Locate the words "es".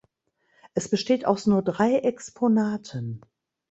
0.73-0.89